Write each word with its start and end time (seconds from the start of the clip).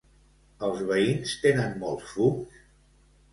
Els 0.67 0.79
veïns 0.91 1.33
tenen 1.43 1.77
molts 1.85 2.09
fums? 2.15 2.59